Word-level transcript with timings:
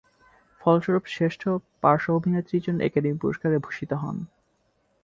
ফলস্বরুপ 0.61 1.05
শ্রেষ্ঠ 1.07 1.41
পার্শ্ব 1.81 2.09
অভিনেত্রীর 2.13 2.65
জন্য 2.67 2.79
একাডেমি 2.83 3.17
পুরস্কার-এ 3.19 3.59
ভূষিত 3.59 3.91
হন। 3.93 4.17